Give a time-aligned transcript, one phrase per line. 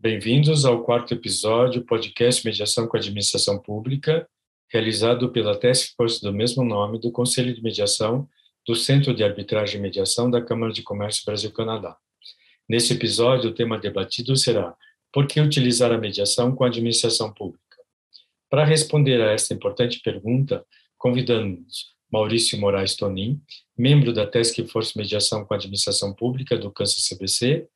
[0.00, 4.28] Bem-vindos ao quarto episódio do podcast Mediação com a Administração Pública,
[4.70, 8.28] realizado pela Task Force do mesmo nome do Conselho de Mediação
[8.64, 11.96] do Centro de Arbitragem e Mediação da Câmara de Comércio Brasil-Canadá.
[12.68, 14.72] Nesse episódio, o tema debatido será
[15.12, 17.76] Por que utilizar a mediação com a administração pública?
[18.48, 20.64] Para responder a esta importante pergunta,
[20.96, 23.42] convidamos Maurício Moraes Tonin,
[23.76, 27.68] membro da Task Force Mediação com a Administração Pública do Câncer CBC,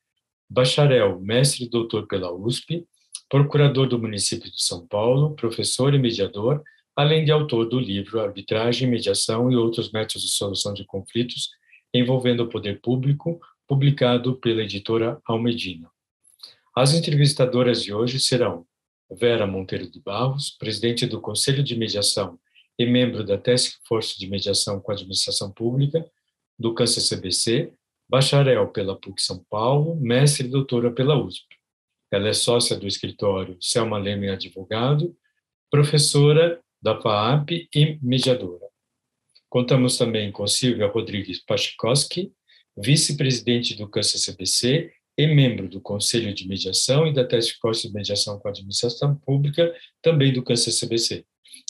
[0.53, 2.87] bacharel, mestre e doutor pela USP,
[3.29, 6.63] procurador do município de São Paulo, professor e mediador,
[6.95, 11.49] além de autor do livro Arbitragem, Mediação e Outros Métodos de Solução de Conflitos
[11.95, 15.91] envolvendo o Poder Público, publicado pela editora Almedina.
[16.77, 18.67] As entrevistadoras de hoje serão
[19.11, 22.39] Vera Monteiro de Barros, presidente do Conselho de Mediação
[22.79, 26.05] e membro da Task Force de Mediação com a Administração Pública
[26.59, 27.73] do Câncer CBC,
[28.13, 31.47] bacharel pela PUC São Paulo, mestre e doutora pela USP.
[32.13, 35.17] Ela é sócia do escritório Selma Leme Advogado,
[35.71, 38.67] professora da FAAP e mediadora.
[39.49, 42.31] Contamos também com Silvia Rodrigues Pachikowski,
[42.77, 47.95] vice-presidente do Câncer CBC e membro do Conselho de Mediação e da Task Force de
[47.95, 51.25] Mediação com a Administração Pública, também do Câncer CBC.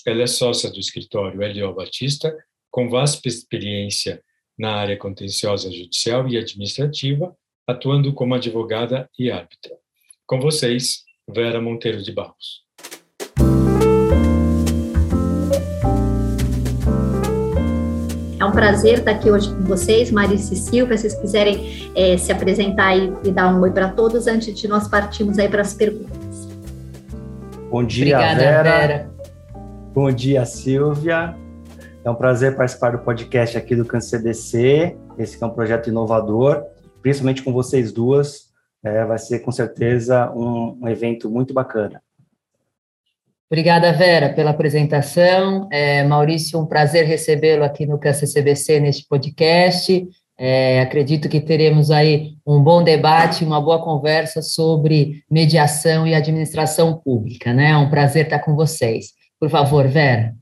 [0.04, 1.72] Ela é sócia do escritório L.O.
[1.72, 2.36] Batista,
[2.68, 4.20] com vasta experiência
[4.58, 7.34] na área contenciosa judicial e administrativa,
[7.66, 9.72] atuando como advogada e árbitra.
[10.26, 12.62] Com vocês, Vera Monteiro de Barros.
[18.42, 20.96] É um prazer estar aqui hoje com vocês, Marice e Silvia.
[20.96, 24.66] Se vocês quiserem é, se apresentar e, e, dar um oi para todos antes de
[24.66, 26.48] nós partirmos aí para as perguntas.
[27.70, 28.62] Bom dia, Obrigada, Vera.
[28.62, 29.10] Vera.
[29.94, 31.36] Bom dia, Silvia.
[32.04, 34.96] É um prazer participar do podcast aqui do CDC.
[35.16, 36.64] Esse é um projeto inovador,
[37.00, 38.50] principalmente com vocês duas.
[38.84, 42.02] É, vai ser com certeza um, um, evento muito bacana.
[43.48, 45.68] Obrigada, Vera, pela apresentação.
[45.70, 50.04] É, Maurício, um prazer recebê-lo aqui no CDC neste podcast.
[50.36, 56.98] É, acredito que teremos aí um bom debate, uma boa conversa sobre mediação e administração
[56.98, 57.70] pública, né?
[57.70, 59.12] É um prazer estar com vocês.
[59.38, 60.34] Por favor, Vera.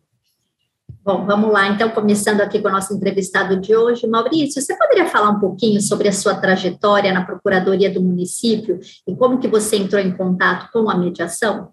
[1.02, 4.06] Bom, vamos lá, então, começando aqui com o nosso entrevistado de hoje.
[4.06, 9.16] Maurício, você poderia falar um pouquinho sobre a sua trajetória na Procuradoria do Município e
[9.16, 11.70] como que você entrou em contato com a mediação?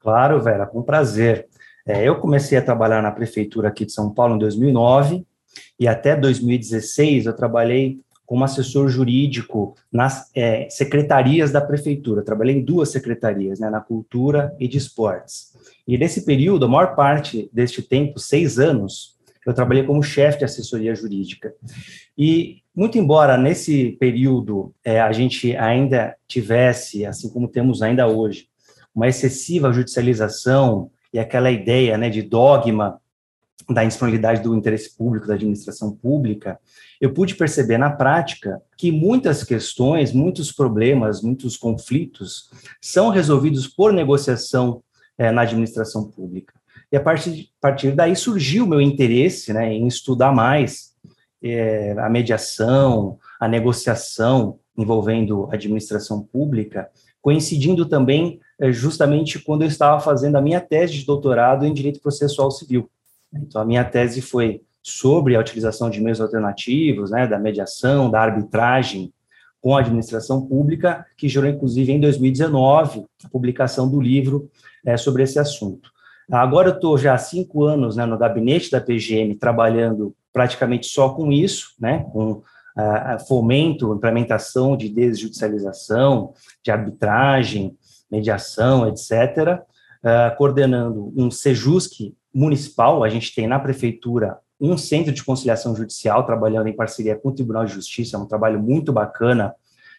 [0.00, 1.46] Claro, Vera, com prazer.
[1.86, 5.24] É, eu comecei a trabalhar na Prefeitura aqui de São Paulo em 2009
[5.78, 12.22] e até 2016 eu trabalhei como assessor jurídico nas é, secretarias da Prefeitura.
[12.22, 15.52] trabalhei em duas secretarias, né, na Cultura e de Esportes.
[15.86, 19.14] E nesse período, a maior parte deste tempo, seis anos,
[19.46, 21.54] eu trabalhei como chefe de assessoria jurídica.
[22.16, 28.48] E, muito embora nesse período é, a gente ainda tivesse, assim como temos ainda hoje,
[28.94, 33.00] uma excessiva judicialização e aquela ideia né, de dogma
[33.68, 36.58] da indisponibilidade do interesse público, da administração pública,
[37.00, 42.50] eu pude perceber na prática que muitas questões, muitos problemas, muitos conflitos
[42.80, 44.82] são resolvidos por negociação
[45.16, 46.52] é, na administração pública.
[46.90, 50.94] E a partir, a partir daí surgiu o meu interesse né, em estudar mais
[51.42, 56.88] é, a mediação, a negociação envolvendo a administração pública,
[57.22, 62.00] coincidindo também é, justamente quando eu estava fazendo a minha tese de doutorado em Direito
[62.00, 62.90] Processual Civil.
[63.42, 68.20] Então, a minha tese foi sobre a utilização de meios alternativos, né, da mediação, da
[68.20, 69.12] arbitragem
[69.60, 74.50] com a administração pública, que gerou, inclusive, em 2019, a publicação do livro
[74.84, 75.90] é, sobre esse assunto.
[76.30, 81.10] Agora eu estou já há cinco anos né, no gabinete da PGM, trabalhando praticamente só
[81.10, 82.42] com isso, né, com
[82.76, 87.76] a, fomento, implementação de desjudicialização, de arbitragem,
[88.10, 89.60] mediação, etc.,
[90.02, 96.24] uh, coordenando um SEJUSC municipal, a gente tem na prefeitura um centro de conciliação judicial,
[96.24, 99.54] trabalhando em parceria com o Tribunal de Justiça, é um trabalho muito bacana,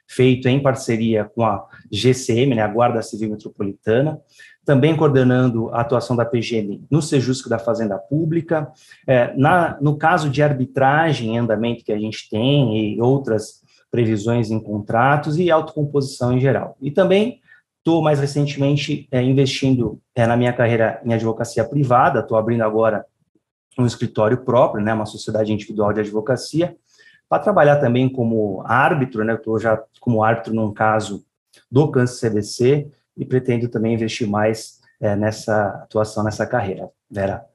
[0.07, 4.19] feito em parceria com a GCM, né, a Guarda Civil Metropolitana,
[4.63, 8.71] também coordenando a atuação da PGM no Sejusc da Fazenda Pública,
[9.07, 14.51] é, na, no caso de arbitragem em andamento que a gente tem e outras previsões
[14.51, 16.75] em contratos e autocomposição em geral.
[16.81, 17.39] E também
[17.85, 23.05] estou mais recentemente é, investindo é, na minha carreira em advocacia privada, estou abrindo agora
[23.77, 26.75] um escritório próprio, né, uma sociedade individual de advocacia,
[27.29, 31.23] para trabalhar também como árbitro, né, estou já como árbitro num caso
[31.69, 36.89] do câncer CDC, e pretendo também investir mais é, nessa atuação, nessa carreira.
[37.09, 37.45] Vera.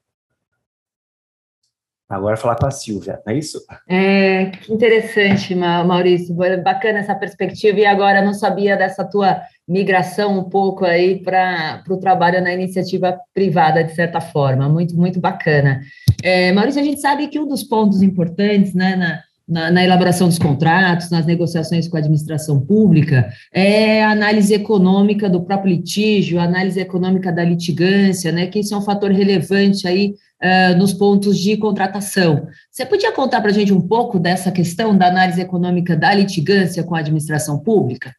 [2.10, 3.64] Agora falar com a Silvia, não é isso?
[3.88, 6.34] É, que interessante, Maurício.
[6.34, 7.78] Bacana essa perspectiva.
[7.78, 13.16] E agora não sabia dessa tua migração um pouco aí para o trabalho na iniciativa
[13.32, 14.68] privada, de certa forma.
[14.68, 15.82] Muito, muito bacana.
[16.20, 20.26] É, Maurício, a gente sabe que um dos pontos importantes né, na, na, na, elaboração
[20.26, 26.40] dos contratos, nas negociações com a administração pública, é a análise econômica do próprio litígio,
[26.40, 30.92] a análise econômica da litigância, né, que isso é um fator relevante aí uh, nos
[30.92, 32.48] pontos de contratação.
[32.70, 36.82] Você podia contar para a gente um pouco dessa questão da análise econômica da litigância
[36.82, 38.14] com a administração pública?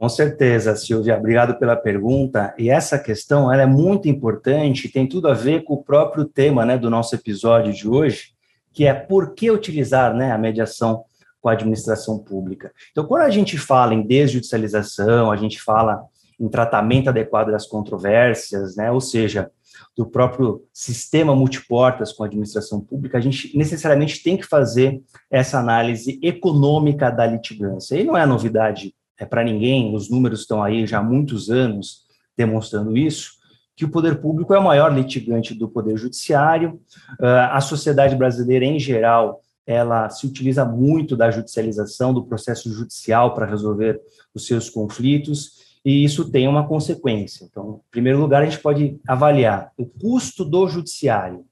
[0.00, 2.54] Com certeza, Silvia, obrigado pela pergunta.
[2.56, 6.64] E essa questão ela é muito importante, tem tudo a ver com o próprio tema
[6.64, 8.30] né, do nosso episódio de hoje,
[8.72, 11.04] que é por que utilizar né, a mediação
[11.38, 12.72] com a administração pública.
[12.90, 16.02] Então, quando a gente fala em desjudicialização, a gente fala
[16.38, 19.50] em tratamento adequado das controvérsias, né, ou seja,
[19.96, 25.58] do próprio sistema multiportas com a administração pública, a gente necessariamente tem que fazer essa
[25.58, 27.96] análise econômica da litigância.
[27.96, 32.06] E não é novidade é, para ninguém, os números estão aí já há muitos anos
[32.36, 33.32] demonstrando isso,
[33.76, 36.80] que o poder público é o maior litigante do poder judiciário,
[37.20, 43.34] uh, a sociedade brasileira em geral, ela se utiliza muito da judicialização, do processo judicial
[43.34, 44.00] para resolver
[44.34, 47.44] os seus conflitos, e isso tem uma consequência.
[47.44, 51.44] Então, em primeiro lugar, a gente pode avaliar o custo do judiciário.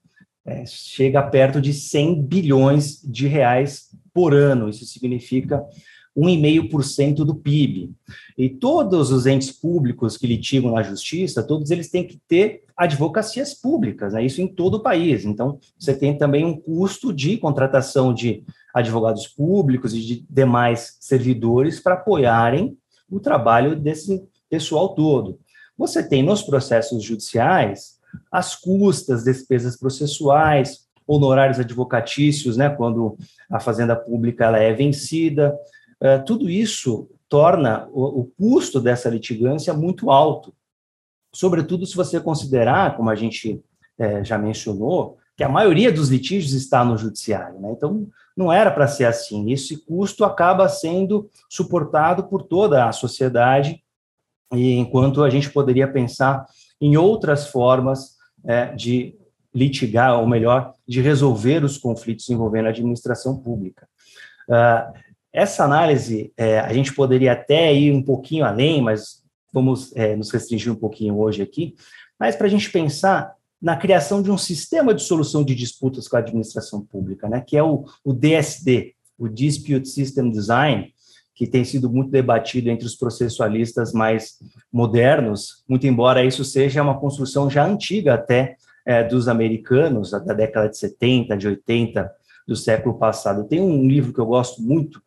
[0.45, 4.69] É, chega perto de 100 bilhões de reais por ano.
[4.69, 5.63] Isso significa
[6.17, 7.93] 1,5% do PIB.
[8.37, 13.55] E todos os entes públicos que litigam na justiça, todos eles têm que ter advocacias
[13.55, 14.25] públicas, né?
[14.25, 15.25] isso em todo o país.
[15.25, 18.43] Então, você tem também um custo de contratação de
[18.75, 22.77] advogados públicos e de demais servidores para apoiarem
[23.11, 25.39] o trabalho desse pessoal todo.
[25.77, 27.99] Você tem nos processos judiciais
[28.33, 33.17] as custas, despesas processuais, honorários advocatícios, né, quando
[33.51, 35.55] a fazenda pública ela é vencida,
[36.01, 40.55] uh, tudo isso torna o, o, custo dessa litigância muito alto,
[41.35, 43.63] sobretudo se você considerar, como a gente
[43.99, 47.71] é, já mencionou, que a maioria dos litígios está no judiciário, né?
[47.71, 48.09] Então,
[48.39, 49.51] não era para ser assim.
[49.51, 53.83] Esse custo acaba sendo suportado por toda a sociedade,
[54.53, 56.47] e enquanto a gente poderia pensar
[56.81, 59.17] em outras formas é, de
[59.53, 63.89] litigar, ou melhor, de resolver os conflitos envolvendo a administração pública.
[64.49, 64.97] Uh,
[65.33, 70.31] essa análise, é, a gente poderia até ir um pouquinho além, mas vamos é, nos
[70.31, 71.75] restringir um pouquinho hoje aqui,
[72.19, 76.17] mas para a gente pensar na criação de um sistema de solução de disputas com
[76.17, 80.93] a administração pública, né, que é o, o DSD, o Dispute System Design,
[81.35, 84.39] que tem sido muito debatido entre os processualistas mais
[84.73, 90.69] modernos, muito embora isso seja uma construção já antiga até é, dos americanos, da década
[90.69, 92.11] de 70, de 80,
[92.47, 93.47] do século passado.
[93.47, 95.03] Tem um livro que eu gosto muito,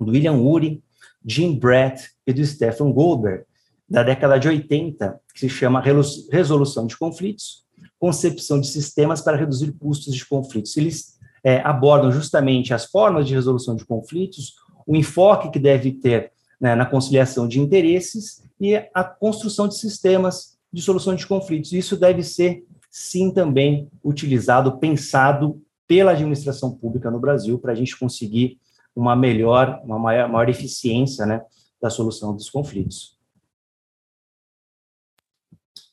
[0.00, 0.82] do William Ury,
[1.24, 3.44] Jim Brett e do Stephen Goldberg,
[3.88, 5.82] da década de 80, que se chama
[6.30, 7.61] Resolução de Conflitos,
[8.02, 10.76] concepção de sistemas para reduzir custos de conflitos.
[10.76, 16.32] Eles é, abordam justamente as formas de resolução de conflitos, o enfoque que deve ter
[16.60, 21.72] né, na conciliação de interesses e a construção de sistemas de solução de conflitos.
[21.72, 27.96] Isso deve ser, sim, também utilizado, pensado pela administração pública no Brasil para a gente
[27.96, 28.58] conseguir
[28.96, 31.40] uma melhor, uma maior, maior eficiência né,
[31.80, 33.11] da solução dos conflitos.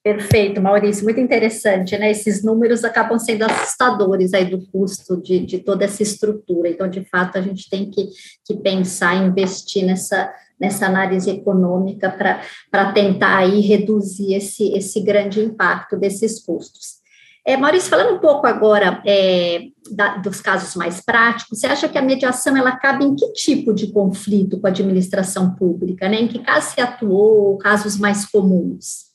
[0.01, 2.10] Perfeito, Maurício, muito interessante, né?
[2.10, 6.70] Esses números acabam sendo assustadores aí do custo de, de toda essa estrutura.
[6.70, 8.08] Então, de fato, a gente tem que,
[8.46, 15.98] que pensar investir nessa, nessa análise econômica para tentar aí reduzir esse, esse grande impacto
[15.98, 17.00] desses custos.
[17.46, 21.98] É, Maurício, falando um pouco agora é, da, dos casos mais práticos, você acha que
[21.98, 26.08] a mediação ela cabe em que tipo de conflito com a administração pública?
[26.08, 26.22] Né?
[26.22, 29.09] Em que caso se atuou, casos mais comuns?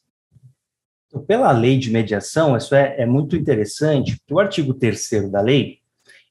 [1.15, 5.41] Então, pela lei de mediação, isso é, é muito interessante, porque o artigo 3 da
[5.41, 5.79] lei,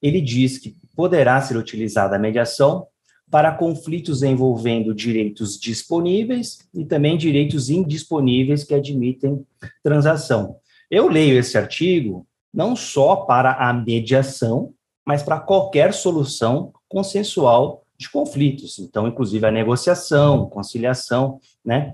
[0.02, 2.86] ele diz que poderá ser utilizada a mediação
[3.32, 9.46] para conflitos envolvendo direitos disponíveis e também direitos indisponíveis que admitem
[9.82, 10.58] transação.
[10.92, 14.74] Eu leio esse artigo não só para a mediação,
[15.06, 21.94] mas para qualquer solução consensual de conflitos, então, inclusive a negociação, conciliação, né?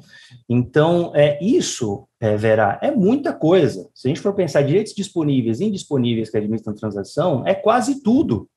[0.50, 3.90] Então, é isso, é, Vera, é muita coisa.
[3.94, 8.50] Se a gente for pensar direitos disponíveis e indisponíveis que administram transação, é quase tudo,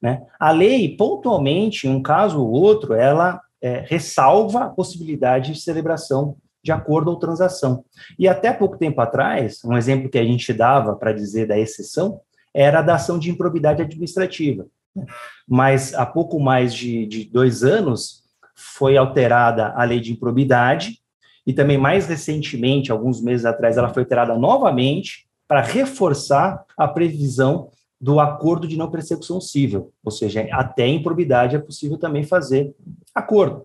[0.00, 0.22] né?
[0.38, 6.36] A lei, pontualmente, em um caso ou outro, ela é, ressalva a possibilidade de celebração
[6.62, 7.84] de acordo ou transação.
[8.18, 12.20] E até pouco tempo atrás, um exemplo que a gente dava para dizer da exceção,
[12.52, 14.66] era a da ação de improbidade administrativa.
[14.94, 15.06] Né?
[15.46, 18.22] Mas há pouco mais de, de dois anos
[18.54, 21.00] foi alterada a lei de improbidade,
[21.48, 27.70] e também mais recentemente, alguns meses atrás, ela foi alterada novamente para reforçar a previsão
[27.98, 32.74] do acordo de não persecução civil, ou seja, até improbidade é possível também fazer
[33.14, 33.64] acordo.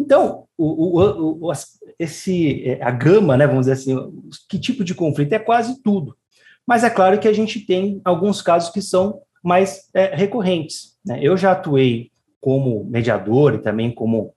[0.00, 1.52] Então, o, o, o,
[1.98, 3.94] esse, é, a gama, né, vamos dizer assim,
[4.48, 6.16] que tipo de conflito é quase tudo.
[6.66, 10.96] Mas é claro que a gente tem alguns casos que são mais é, recorrentes.
[11.04, 11.18] Né?
[11.20, 14.32] Eu já atuei como mediador e também como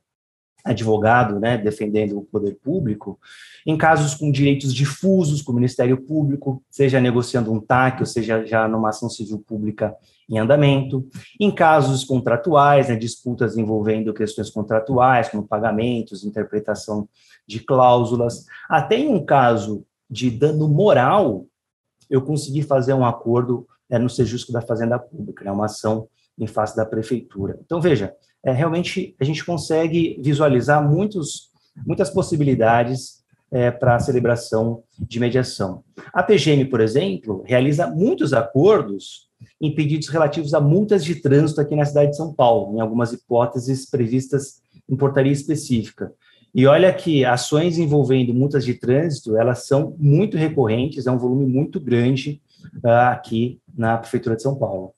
[0.63, 3.19] advogado, né, defendendo o poder público,
[3.65, 8.45] em casos com direitos difusos com o Ministério Público, seja negociando um TAC, ou seja,
[8.45, 9.95] já numa ação civil pública
[10.29, 11.07] em andamento,
[11.39, 17.07] em casos contratuais, né, disputas envolvendo questões contratuais, como pagamentos, interpretação
[17.45, 21.45] de cláusulas, até em um caso de dano moral,
[22.09, 26.47] eu consegui fazer um acordo é, no Sejusco da Fazenda Pública, né, uma ação em
[26.47, 27.59] face da prefeitura.
[27.63, 28.13] Então, veja,
[28.43, 31.50] é, realmente a gente consegue visualizar muitos,
[31.86, 33.21] muitas possibilidades
[33.51, 35.83] é, para a celebração de mediação.
[36.13, 39.29] A PGM, por exemplo, realiza muitos acordos
[39.60, 43.12] em pedidos relativos a multas de trânsito aqui na cidade de São Paulo, em algumas
[43.12, 46.12] hipóteses previstas em portaria específica.
[46.53, 51.45] E olha que ações envolvendo multas de trânsito, elas são muito recorrentes, é um volume
[51.45, 52.41] muito grande
[52.83, 54.93] uh, aqui na Prefeitura de São Paulo.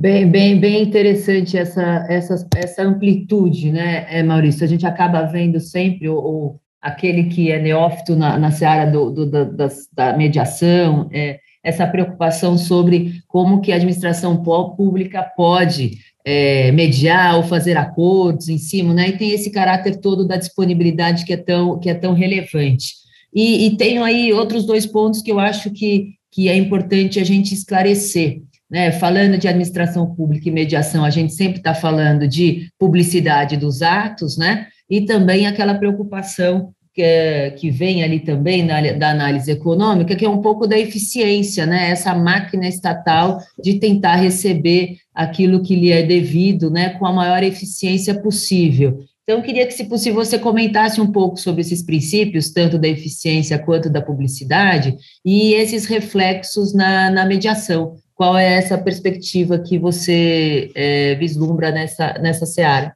[0.00, 4.64] Bem, bem, bem interessante essa, essa, essa amplitude, né, é, Maurício?
[4.64, 9.10] A gente acaba vendo sempre o, o aquele que é neófito na, na seara do,
[9.10, 16.72] do, da, da mediação, é, essa preocupação sobre como que a administração pública pode é,
[16.72, 19.10] mediar ou fazer acordos em cima, né?
[19.10, 22.94] E tem esse caráter todo da disponibilidade que é tão, que é tão relevante.
[23.34, 27.24] E, e tenho aí outros dois pontos que eu acho que, que é importante a
[27.24, 28.40] gente esclarecer.
[28.70, 33.82] Né, falando de administração pública e mediação, a gente sempre está falando de publicidade dos
[33.82, 34.68] atos, né?
[34.88, 40.28] E também aquela preocupação que, que vem ali também na, da análise econômica, que é
[40.28, 41.90] um pouco da eficiência, né?
[41.90, 46.90] Essa máquina estatal de tentar receber aquilo que lhe é devido, né?
[46.90, 49.00] Com a maior eficiência possível.
[49.22, 53.58] Então, queria que, se possível, você comentasse um pouco sobre esses princípios, tanto da eficiência
[53.58, 57.94] quanto da publicidade, e esses reflexos na, na mediação.
[58.20, 62.94] Qual é essa perspectiva que você é, vislumbra nessa, nessa seara?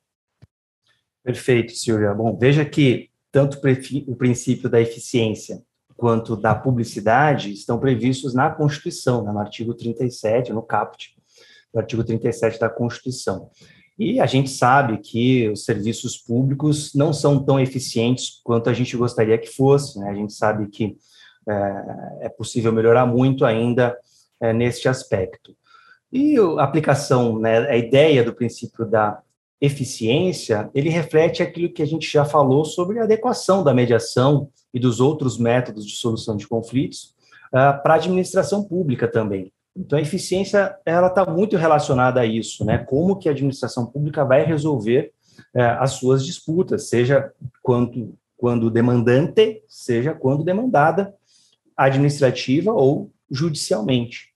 [1.23, 2.13] Perfeito, Silvia.
[2.13, 3.59] Bom, veja que tanto
[4.07, 5.63] o princípio da eficiência
[5.97, 11.17] quanto da publicidade estão previstos na Constituição, né, no artigo 37, no caput
[11.73, 13.49] do artigo 37 da Constituição.
[13.99, 18.95] E a gente sabe que os serviços públicos não são tão eficientes quanto a gente
[18.95, 20.11] gostaria que fosse, né?
[20.11, 20.99] a gente sabe que
[21.49, 23.97] é, é possível melhorar muito ainda
[24.45, 25.57] é, neste aspecto.
[26.13, 29.21] E a aplicação, né, a ideia do princípio da
[29.61, 34.79] eficiência, ele reflete aquilo que a gente já falou sobre a adequação da mediação e
[34.79, 37.15] dos outros métodos de solução de conflitos
[37.49, 39.51] uh, para a administração pública também.
[39.75, 42.79] Então, a eficiência ela está muito relacionada a isso, né?
[42.79, 45.13] Como que a administração pública vai resolver
[45.55, 47.33] uh, as suas disputas, seja
[47.63, 51.15] quando, quando demandante, seja quando demandada,
[51.77, 54.34] administrativa ou judicialmente.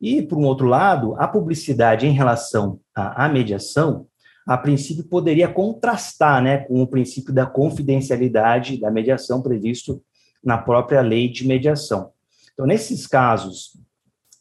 [0.00, 4.06] E, por um outro lado, a publicidade em relação à, mediação,
[4.46, 10.02] a princípio poderia contrastar né, com o princípio da confidencialidade da mediação previsto
[10.42, 12.12] na própria lei de mediação.
[12.54, 13.76] Então, nesses casos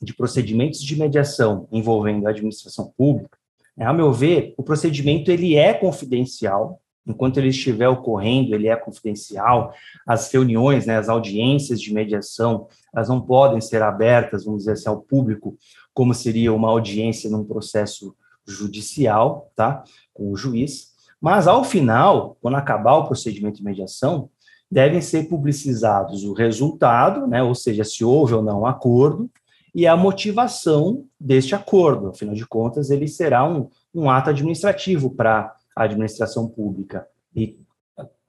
[0.01, 3.37] de procedimentos de mediação envolvendo a administração pública,
[3.75, 8.75] né, ao meu ver, o procedimento ele é confidencial, enquanto ele estiver ocorrendo, ele é
[8.75, 9.73] confidencial.
[10.07, 14.89] As reuniões, né, as audiências de mediação, elas não podem ser abertas, vamos dizer assim,
[14.89, 15.57] ao público,
[15.93, 18.15] como seria uma audiência num processo
[18.47, 20.89] judicial, tá, com o juiz.
[21.19, 24.29] Mas ao final, quando acabar o procedimento de mediação,
[24.71, 29.29] devem ser publicizados o resultado, né, ou seja, se houve ou não acordo,
[29.73, 32.09] e a motivação deste acordo.
[32.09, 37.07] Afinal de contas, ele será um, um ato administrativo para administração pública.
[37.35, 37.59] E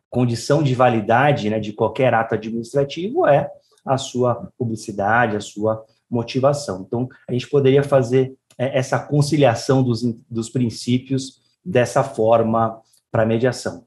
[0.08, 3.48] condição de validade né, de qualquer ato administrativo é
[3.86, 6.84] a sua publicidade, a sua motivação.
[6.86, 12.80] Então, a gente poderia fazer é, essa conciliação dos, dos princípios dessa forma
[13.10, 13.84] para mediação.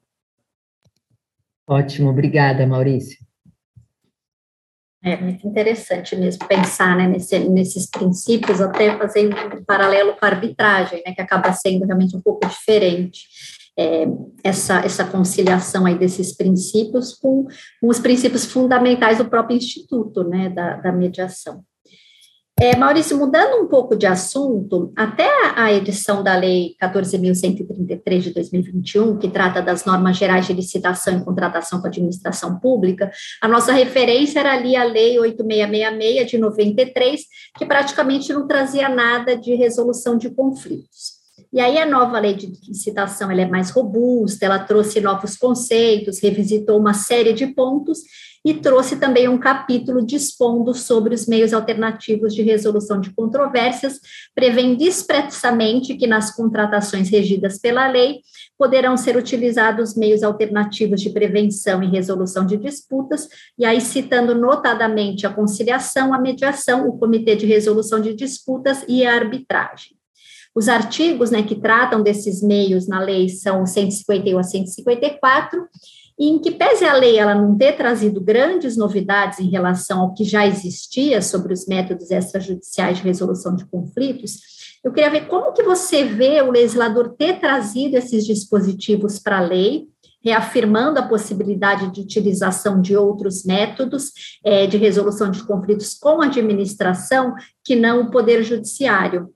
[1.67, 3.17] Ótimo, obrigada, Maurício.
[5.05, 10.29] É muito interessante mesmo pensar né, nesse, nesses princípios, até fazendo um paralelo com a
[10.29, 13.27] arbitragem, né, que acaba sendo realmente um pouco diferente.
[13.77, 14.05] É,
[14.43, 17.48] essa, essa conciliação aí desses princípios com,
[17.81, 21.65] com, os princípios fundamentais do próprio instituto, né, da, da mediação.
[22.60, 29.17] É, Maurício, mudando um pouco de assunto, até a edição da Lei 14.133 de 2021,
[29.17, 33.74] que trata das normas gerais de licitação e contratação com a administração pública, a nossa
[33.74, 37.22] referência era ali a Lei 8666 de 93,
[37.57, 41.22] que praticamente não trazia nada de resolução de conflitos.
[41.53, 46.19] E aí a nova lei de licitação ela é mais robusta, ela trouxe novos conceitos,
[46.19, 48.00] revisitou uma série de pontos
[48.43, 54.00] e trouxe também um capítulo dispondo sobre os meios alternativos de resolução de controvérsias,
[54.33, 58.22] prevendo expressamente que nas contratações regidas pela lei
[58.57, 63.29] poderão ser utilizados meios alternativos de prevenção e resolução de disputas,
[63.60, 69.05] e aí citando notadamente a conciliação, a mediação, o comitê de resolução de disputas e
[69.05, 70.02] a arbitragem.
[70.55, 75.67] Os artigos né, que tratam desses meios na lei são 151 a 154,
[76.19, 80.13] e em que pese a lei ela não ter trazido grandes novidades em relação ao
[80.13, 84.38] que já existia sobre os métodos extrajudiciais de resolução de conflitos,
[84.83, 89.41] eu queria ver como que você vê o legislador ter trazido esses dispositivos para a
[89.41, 89.88] lei,
[90.22, 94.12] reafirmando a possibilidade de utilização de outros métodos
[94.43, 97.33] é, de resolução de conflitos com a administração
[97.63, 99.33] que não o Poder Judiciário.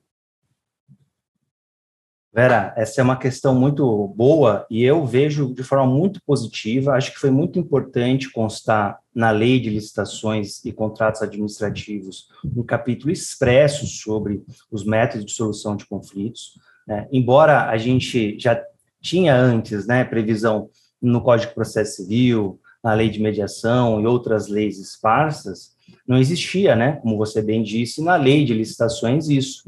[2.34, 6.94] Vera, essa é uma questão muito boa e eu vejo de forma muito positiva.
[6.94, 13.12] Acho que foi muito importante constar na lei de licitações e contratos administrativos um capítulo
[13.12, 16.60] expresso sobre os métodos de solução de conflitos.
[16.86, 17.08] Né?
[17.12, 18.62] Embora a gente já
[19.02, 20.70] tinha antes né, previsão
[21.02, 25.76] no Código de Processo Civil, na lei de mediação e outras leis esparsas,
[26.08, 29.64] não existia, né, como você bem disse, na lei de licitações isso.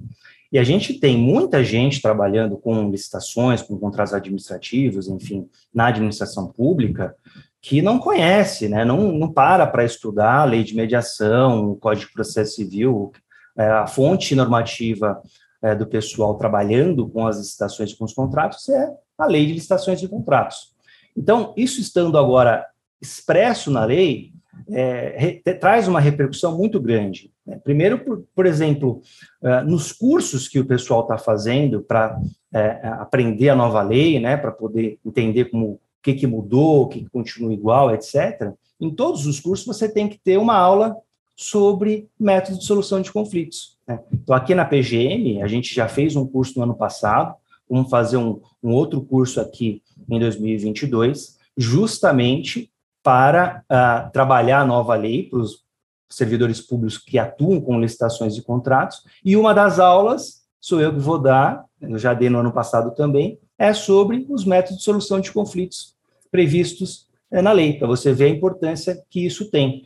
[0.52, 6.48] E a gente tem muita gente trabalhando com licitações, com contratos administrativos, enfim, na administração
[6.48, 7.16] pública,
[7.62, 12.08] que não conhece, né, não, não para para estudar a lei de mediação, o Código
[12.08, 13.12] de Processo Civil,
[13.58, 15.22] é, a fonte normativa
[15.62, 19.54] é, do pessoal trabalhando com as licitações e com os contratos é a lei de
[19.54, 20.74] licitações e contratos.
[21.16, 22.66] Então, isso estando agora
[23.02, 24.32] expresso na lei,
[24.70, 27.32] é, re, traz uma repercussão muito grande.
[27.46, 27.60] Né?
[27.64, 29.02] Primeiro, por, por exemplo,
[29.42, 32.20] uh, nos cursos que o pessoal está fazendo para
[32.54, 36.88] é, aprender a nova lei, né, para poder entender como o que, que mudou, o
[36.88, 38.52] que, que continua igual, etc.
[38.80, 40.96] Em todos os cursos você tem que ter uma aula
[41.36, 43.78] sobre métodos de solução de conflitos.
[43.88, 44.00] Né?
[44.12, 47.36] Então, aqui na PGM, a gente já fez um curso no ano passado,
[47.70, 52.72] vamos fazer um, um outro curso aqui em 2022, justamente
[53.04, 55.64] para uh, trabalhar a nova lei para os
[56.10, 61.00] servidores públicos que atuam com licitações e contratos, e uma das aulas, sou eu que
[61.00, 65.20] vou dar, eu já dei no ano passado também, é sobre os métodos de solução
[65.20, 65.96] de conflitos
[66.32, 69.86] previstos uh, na lei, para você ver a importância que isso tem.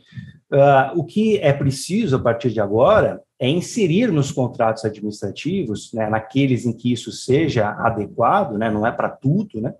[0.52, 6.08] Uh, o que é preciso, a partir de agora, é inserir nos contratos administrativos, né,
[6.08, 9.74] naqueles em que isso seja adequado, né, não é para tudo, né,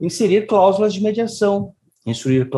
[0.00, 1.74] inserir cláusulas de mediação,
[2.06, 2.48] inserir,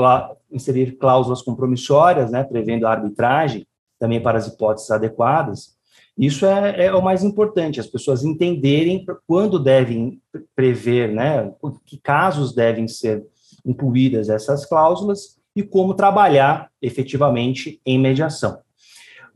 [0.50, 3.66] inserir cláusulas compromissórias, né, prevendo a arbitragem,
[3.98, 5.74] também para as hipóteses adequadas.
[6.16, 10.20] Isso é, é, o mais importante, as pessoas entenderem quando devem
[10.54, 11.52] prever, né,
[11.84, 13.24] que casos devem ser
[13.64, 18.58] incluídas essas cláusulas e como trabalhar efetivamente em mediação.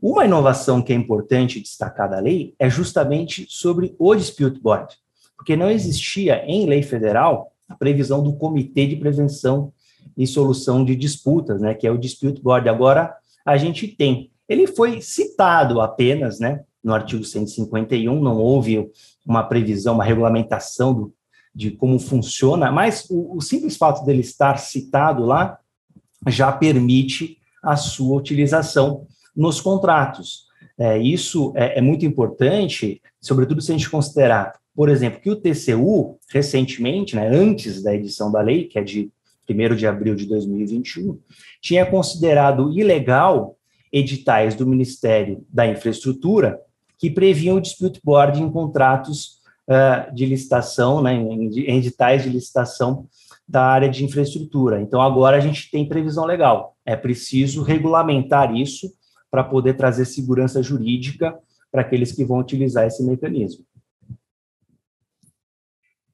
[0.01, 4.95] Uma inovação que é importante destacar da lei é justamente sobre o dispute board,
[5.35, 9.73] porque não existia em lei federal a previsão do Comitê de Prevenção
[10.17, 12.67] e solução de disputas, né, que é o dispute board.
[12.69, 13.13] Agora
[13.45, 14.31] a gente tem.
[14.47, 18.89] Ele foi citado apenas, né, no artigo 151, não houve
[19.25, 21.13] uma previsão, uma regulamentação do,
[21.53, 25.59] de como funciona, mas o, o simples fato dele estar citado lá
[26.27, 30.47] já permite a sua utilização nos contratos.
[30.77, 35.35] É, isso é, é, muito importante, sobretudo se a gente considerar, por exemplo, que o
[35.35, 39.11] TCU, recentemente, né, antes da edição da lei, que é de
[39.49, 41.19] 1 de abril de 2021,
[41.61, 43.57] tinha considerado ilegal
[43.91, 46.59] editais do Ministério da Infraestrutura
[46.97, 52.29] que previam o dispute board em contratos uh, de licitação, né, em, em editais de
[52.29, 53.07] licitação
[53.47, 54.81] da área de infraestrutura.
[54.81, 56.75] Então, agora a gente tem previsão legal.
[56.85, 58.91] É preciso regulamentar isso
[59.31, 61.35] para poder trazer segurança jurídica
[61.71, 63.63] para aqueles que vão utilizar esse mecanismo.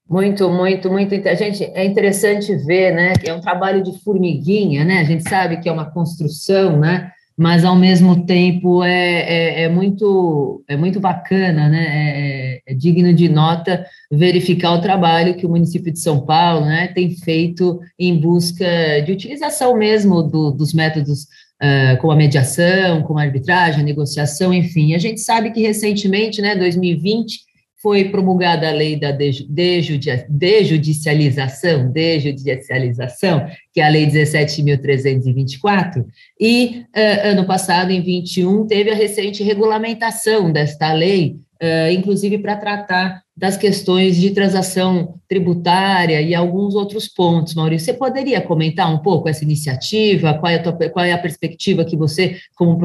[0.08, 1.14] Muito, muito, muito.
[1.36, 3.12] Gente, é interessante ver, né?
[3.24, 5.00] É um trabalho de formiguinha, né?
[5.00, 7.10] A gente sabe que é uma construção, né?
[7.36, 11.84] Mas ao mesmo tempo é, é, é muito é muito bacana, né?
[11.88, 16.88] É, é, digno de nota verificar o trabalho que o município de São Paulo, né,
[16.88, 18.66] tem feito em busca
[19.04, 21.26] de utilização mesmo do, dos métodos
[21.62, 24.94] uh, como a mediação, como a arbitragem, a negociação, enfim.
[24.94, 27.40] A gente sabe que recentemente, né, 2020,
[27.86, 36.04] foi promulgada a lei da dejudicialização, dejudicialização, que é a lei 17.324,
[36.40, 42.56] e uh, ano passado, em 21, teve a recente regulamentação desta lei, uh, inclusive para
[42.56, 47.54] tratar das questões de transação tributária e alguns outros pontos.
[47.54, 50.34] Maurício, você poderia comentar um pouco essa iniciativa?
[50.34, 52.76] Qual é a, tua, qual é a perspectiva que você, como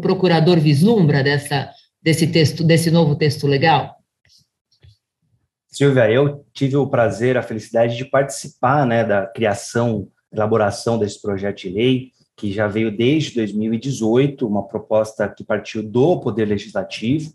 [0.00, 1.68] procurador, vislumbra dessa,
[2.02, 3.97] desse texto, desse novo texto legal?
[5.78, 11.58] Silvia, eu tive o prazer, a felicidade de participar né, da criação, elaboração desse projeto
[11.58, 17.32] de lei, que já veio desde 2018, uma proposta que partiu do Poder Legislativo,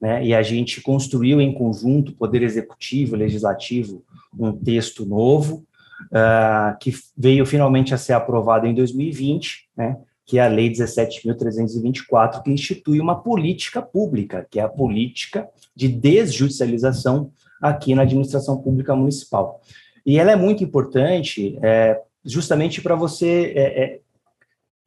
[0.00, 4.04] né, e a gente construiu em conjunto, Poder Executivo Legislativo,
[4.38, 5.66] um texto novo,
[6.12, 12.44] uh, que veio finalmente a ser aprovado em 2020, né, que é a Lei 17.324,
[12.44, 18.94] que institui uma política pública, que é a política de desjudicialização aqui na administração pública
[18.94, 19.60] municipal.
[20.04, 24.00] E ela é muito importante é, justamente para você é, é,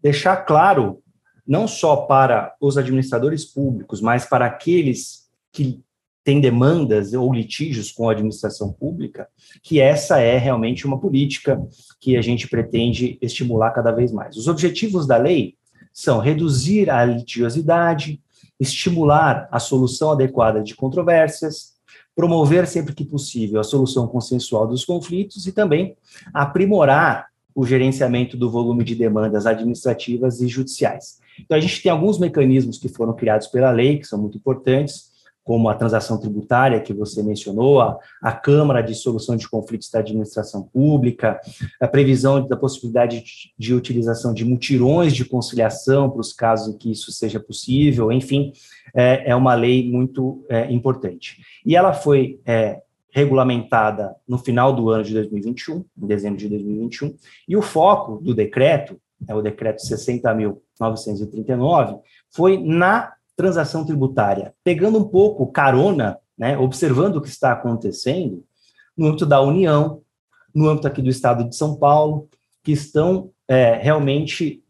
[0.01, 1.01] deixar claro,
[1.45, 5.81] não só para os administradores públicos, mas para aqueles que
[6.23, 9.27] têm demandas ou litígios com a administração pública,
[9.61, 11.61] que essa é realmente uma política
[11.99, 14.37] que a gente pretende estimular cada vez mais.
[14.37, 15.55] Os objetivos da lei
[15.91, 18.21] são reduzir a litigiosidade,
[18.59, 21.72] estimular a solução adequada de controvérsias,
[22.15, 25.95] promover sempre que possível a solução consensual dos conflitos e também
[26.33, 31.19] aprimorar o gerenciamento do volume de demandas administrativas e judiciais.
[31.39, 35.12] Então, a gente tem alguns mecanismos que foram criados pela lei, que são muito importantes,
[35.43, 39.99] como a transação tributária que você mencionou, a, a Câmara de Solução de Conflitos da
[39.99, 41.37] Administração Pública,
[41.79, 46.77] a previsão da possibilidade de, de utilização de mutirões de conciliação para os casos em
[46.77, 48.53] que isso seja possível, enfim,
[48.95, 51.41] é, é uma lei muito é, importante.
[51.65, 57.15] E ela foi é, regulamentada no final do ano de 2021, em dezembro de 2021,
[57.47, 65.07] e o foco do decreto, é o decreto 60.939, foi na transação tributária, pegando um
[65.07, 68.43] pouco carona, né, observando o que está acontecendo
[68.97, 70.01] no âmbito da União,
[70.53, 72.29] no âmbito aqui do Estado de São Paulo,
[72.63, 74.63] que estão é, realmente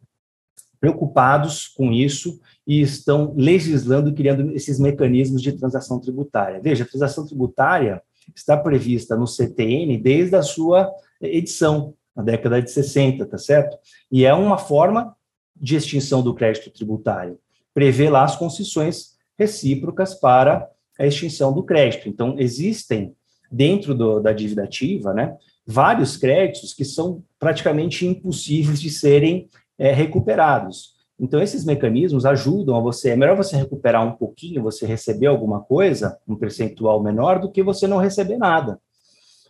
[0.80, 6.62] preocupados com isso e estão legislando e criando esses mecanismos de transação tributária.
[6.62, 8.02] Veja, a transação tributária
[8.36, 13.78] está prevista no CTN desde a sua edição, na década de 60, tá certo?
[14.12, 15.15] E é uma forma
[15.56, 17.38] de extinção do crédito tributário
[17.73, 22.07] prevê lá as concessões recíprocas para a extinção do crédito.
[22.07, 23.15] Então, existem,
[23.51, 29.91] dentro do, da dívida ativa, né, vários créditos que são praticamente impossíveis de serem é,
[29.91, 30.93] recuperados.
[31.19, 33.12] Então, esses mecanismos ajudam a você.
[33.12, 37.63] É melhor você recuperar um pouquinho, você receber alguma coisa, um percentual menor, do que
[37.63, 38.79] você não receber nada.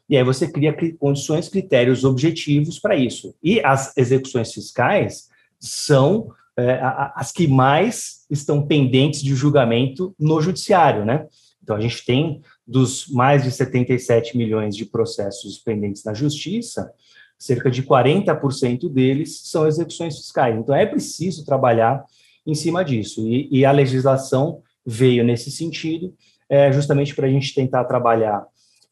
[0.10, 3.34] E aí você cria condições, critérios objetivos para isso.
[3.42, 6.80] E as execuções fiscais são é,
[7.16, 11.26] as que mais estão pendentes de julgamento no judiciário, né?
[11.62, 16.92] Então, a gente tem dos mais de 77 milhões de processos pendentes na justiça,
[17.40, 20.58] cerca de 40% deles são execuções fiscais.
[20.58, 22.04] Então, é preciso trabalhar
[22.46, 23.26] em cima disso.
[23.28, 26.14] E, e a legislação veio nesse sentido,
[26.50, 28.46] é, justamente para a gente tentar trabalhar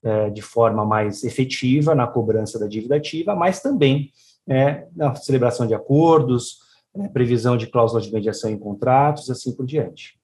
[0.03, 4.11] é, de forma mais efetiva na cobrança da dívida ativa, mas também
[4.47, 6.60] é, na celebração de acordos,
[6.95, 10.19] né, previsão de cláusulas de mediação em contratos, assim por diante.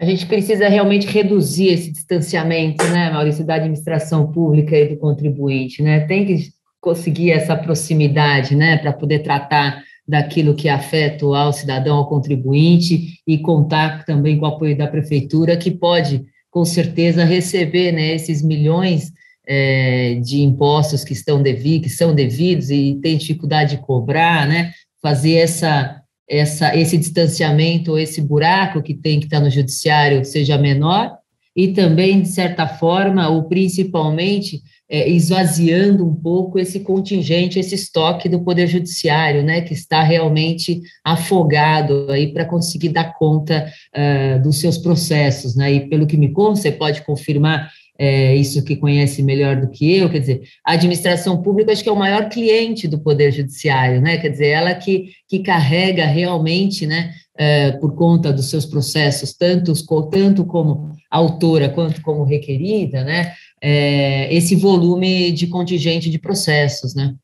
[0.00, 5.82] A gente precisa realmente reduzir esse distanciamento, né, Maurício, da administração pública e do contribuinte,
[5.82, 6.00] né?
[6.06, 6.50] Tem que
[6.80, 13.38] conseguir essa proximidade, né, para poder tratar daquilo que afeta ao cidadão, ao contribuinte e
[13.38, 19.12] contar também com o apoio da prefeitura, que pode, com certeza, receber, né, esses milhões
[19.46, 24.72] é, de impostos que estão devidos, que são devidos e tem dificuldade de cobrar, né?
[25.02, 31.16] Fazer essa, essa, esse distanciamento, esse buraco que tem que estar no judiciário seja menor,
[31.56, 38.28] e também, de certa forma, ou principalmente, é, esvaziando um pouco esse contingente, esse estoque
[38.28, 44.60] do Poder Judiciário, né, que está realmente afogado aí para conseguir dar conta uh, dos
[44.60, 49.22] seus processos, né, e pelo que me consta, você pode confirmar é, isso que conhece
[49.22, 52.86] melhor do que eu, quer dizer, a administração pública acho que é o maior cliente
[52.86, 54.18] do Poder Judiciário, né?
[54.18, 59.72] Quer dizer, ela que, que carrega realmente, né, é, por conta dos seus processos, tanto,
[60.10, 67.16] tanto como autora quanto como requerida, né, é, esse volume de contingente de processos, né?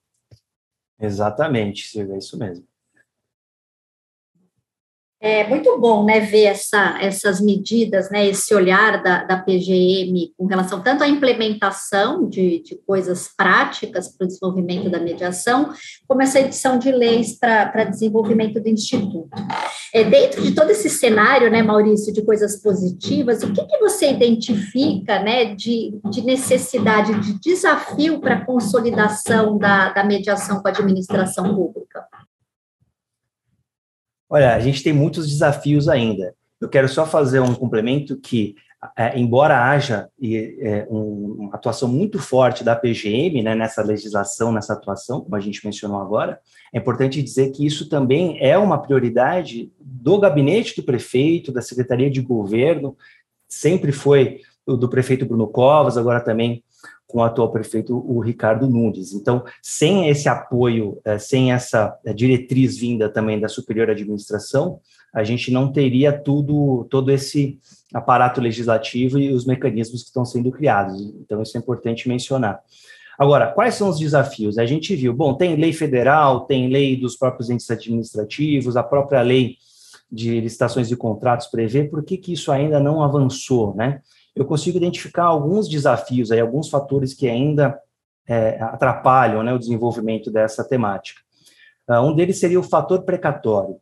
[1.00, 2.64] Exatamente, Silvia, é isso mesmo.
[5.26, 10.44] É muito bom, né, ver essa, essas medidas, né, esse olhar da, da PGM com
[10.44, 15.72] relação tanto à implementação de, de coisas práticas para o desenvolvimento da mediação,
[16.06, 19.30] como essa edição de leis para desenvolvimento do Instituto.
[19.94, 24.10] É, dentro de todo esse cenário, né, Maurício, de coisas positivas, o que, que você
[24.10, 30.70] identifica, né, de, de necessidade, de desafio para a consolidação da, da mediação com a
[30.70, 32.04] administração pública?
[34.34, 36.34] Olha, a gente tem muitos desafios ainda.
[36.60, 38.56] Eu quero só fazer um complemento que,
[38.98, 44.72] é, embora haja é, um, uma atuação muito forte da PGM né, nessa legislação, nessa
[44.72, 46.40] atuação, como a gente mencionou agora,
[46.72, 52.10] é importante dizer que isso também é uma prioridade do gabinete do prefeito, da Secretaria
[52.10, 52.96] de Governo,
[53.48, 56.64] sempre foi do prefeito Bruno Covas, agora também
[57.06, 59.12] com o atual prefeito, o Ricardo Nunes.
[59.12, 64.80] Então, sem esse apoio, é, sem essa é, diretriz vinda também da superior administração,
[65.12, 67.58] a gente não teria tudo, todo esse
[67.92, 71.00] aparato legislativo e os mecanismos que estão sendo criados.
[71.20, 72.60] Então, isso é importante mencionar.
[73.16, 74.58] Agora, quais são os desafios?
[74.58, 79.22] A gente viu, bom, tem lei federal, tem lei dos próprios entes administrativos, a própria
[79.22, 79.56] lei
[80.10, 84.00] de licitações e contratos prevê, por que, que isso ainda não avançou, né?
[84.34, 87.78] Eu consigo identificar alguns desafios, aí, alguns fatores que ainda
[88.26, 91.20] é, atrapalham né, o desenvolvimento dessa temática.
[91.88, 93.76] Uh, um deles seria o fator precatório.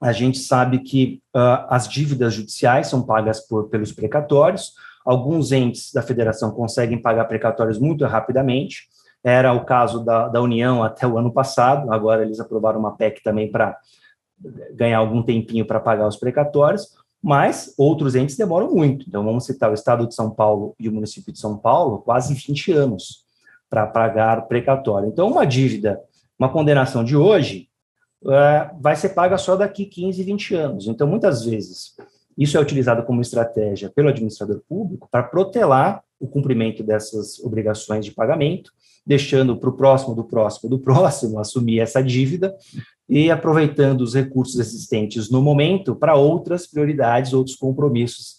[0.00, 4.72] A gente sabe que uh, as dívidas judiciais são pagas por, pelos precatórios,
[5.04, 8.88] alguns entes da federação conseguem pagar precatórios muito rapidamente,
[9.22, 13.22] era o caso da, da União até o ano passado, agora eles aprovaram uma PEC
[13.22, 13.78] também para
[14.72, 19.06] ganhar algum tempinho para pagar os precatórios, mas outros entes demoram muito.
[19.06, 22.34] Então, vamos citar o Estado de São Paulo e o município de São Paulo, quase
[22.34, 23.24] 20 anos
[23.68, 25.08] para pagar precatório.
[25.08, 26.00] Então, uma dívida,
[26.38, 27.68] uma condenação de hoje,
[28.26, 30.86] é, vai ser paga só daqui 15, 20 anos.
[30.86, 31.94] Então, muitas vezes,
[32.36, 38.12] isso é utilizado como estratégia pelo administrador público para protelar o cumprimento dessas obrigações de
[38.12, 38.72] pagamento,
[39.10, 42.56] deixando para o próximo do próximo do próximo assumir essa dívida
[43.08, 48.36] e aproveitando os recursos existentes no momento para outras prioridades, outros compromissos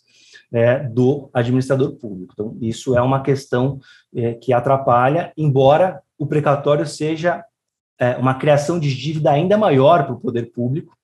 [0.50, 2.32] é, do administrador público.
[2.34, 3.82] Então, isso é uma questão
[4.16, 7.44] é, que atrapalha, embora o precatório seja
[8.00, 10.96] é, uma criação de dívida ainda maior para o poder público,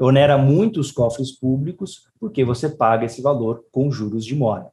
[0.00, 4.66] onera muito os cofres públicos, porque você paga esse valor com juros de mora.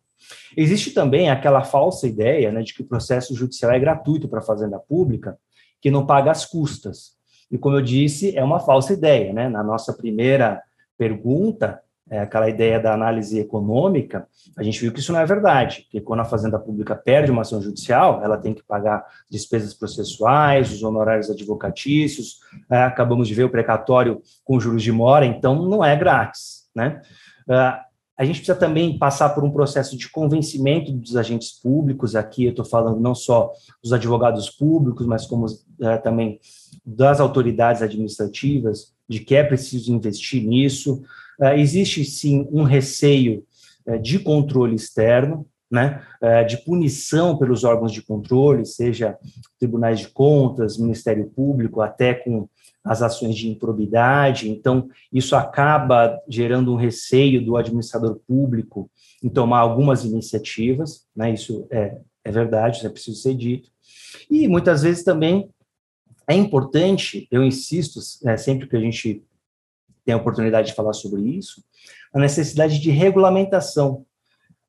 [0.55, 4.43] Existe também aquela falsa ideia né, de que o processo judicial é gratuito para a
[4.43, 5.37] fazenda pública,
[5.81, 7.17] que não paga as custas.
[7.51, 9.49] E como eu disse, é uma falsa ideia, né?
[9.49, 10.61] Na nossa primeira
[10.97, 14.27] pergunta, é aquela ideia da análise econômica,
[14.57, 17.43] a gente viu que isso não é verdade, que quando a fazenda pública perde uma
[17.43, 23.43] ação judicial, ela tem que pagar despesas processuais, os honorários advocatícios, é, acabamos de ver
[23.43, 27.01] o precatório com juros de mora, então não é grátis, né?
[27.47, 27.88] É,
[28.19, 32.49] a gente precisa também passar por um processo de convencimento dos agentes públicos, aqui eu
[32.49, 35.45] estou falando não só dos advogados públicos, mas como
[35.81, 36.37] é, também
[36.85, 41.01] das autoridades administrativas, de que é preciso investir nisso.
[41.39, 43.45] É, existe, sim, um receio
[43.85, 49.17] é, de controle externo, né, é, de punição pelos órgãos de controle, seja
[49.57, 52.49] tribunais de contas, Ministério Público, até com
[52.83, 58.89] as ações de improbidade, então isso acaba gerando um receio do administrador público
[59.23, 63.69] em tomar algumas iniciativas, né, isso é, é verdade, isso é preciso ser dito,
[64.29, 65.49] e muitas vezes também
[66.27, 69.23] é importante, eu insisto, é, sempre que a gente
[70.05, 71.63] tem a oportunidade de falar sobre isso,
[72.13, 74.05] a necessidade de regulamentação.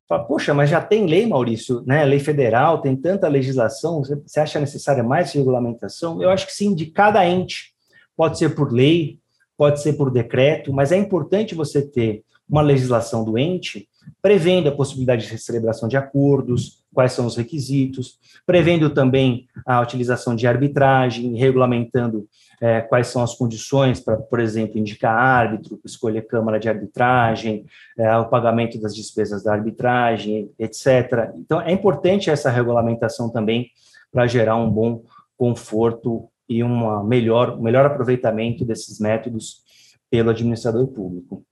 [0.07, 2.03] Fala, Poxa, mas já tem lei, Maurício, né?
[2.03, 6.21] Lei federal, tem tanta legislação, você acha necessária mais regulamentação?
[6.21, 7.73] Eu acho que sim, de cada ente
[8.15, 9.19] pode ser por lei,
[9.57, 13.87] pode ser por decreto, mas é importante você ter uma legislação doente
[14.21, 20.35] prevendo a possibilidade de celebração de acordos, quais são os requisitos, prevendo também a utilização
[20.35, 22.27] de arbitragem, regulamentando
[22.59, 27.65] é, quais são as condições para, por exemplo, indicar árbitro, escolher câmara de arbitragem,
[27.97, 31.31] é, o pagamento das despesas da arbitragem, etc.
[31.37, 33.71] Então, é importante essa regulamentação também
[34.11, 35.03] para gerar um bom
[35.37, 39.61] conforto e uma melhor, um melhor aproveitamento desses métodos
[40.09, 41.45] pelo administrador público.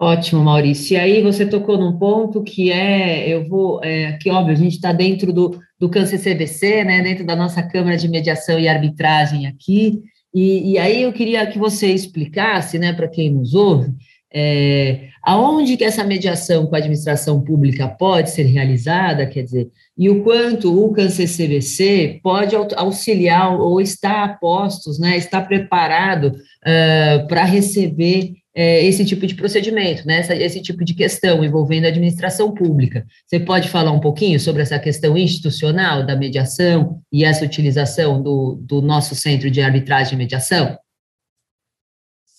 [0.00, 0.94] Ótimo, Maurício.
[0.94, 4.74] E aí você tocou num ponto que é, eu vou, é, que óbvio, a gente
[4.74, 10.02] está dentro do, do CANCR-CBC, né, dentro da nossa Câmara de Mediação e Arbitragem aqui,
[10.32, 13.92] e, e aí eu queria que você explicasse, né, para quem nos ouve,
[14.32, 20.10] é, aonde que essa mediação com a administração pública pode ser realizada, quer dizer, e
[20.10, 27.44] o quanto o CANCER-CBC pode auxiliar ou está a postos, né, está preparado uh, para
[27.44, 33.06] receber uh, esse tipo de procedimento, né, esse tipo de questão envolvendo a administração pública.
[33.26, 38.58] Você pode falar um pouquinho sobre essa questão institucional da mediação e essa utilização do,
[38.60, 40.78] do nosso centro de arbitragem e mediação?